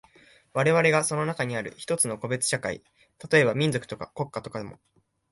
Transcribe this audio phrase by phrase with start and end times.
[0.53, 2.83] 我々がその中にある一つの個別的社会、
[3.31, 4.79] 例えば民族とか国家とかも、